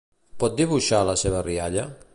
Pot 0.43 0.55
dibuixar 0.61 1.03
la 1.11 1.17
seva 1.25 1.45
rialla? 1.51 1.87